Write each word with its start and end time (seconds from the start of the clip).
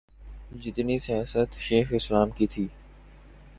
جتنی 0.61 0.99
سیاست 0.99 1.59
شیخ 1.59 1.87
الاسلام 1.91 2.29
کی 2.29 2.47
تھی۔ 2.47 2.67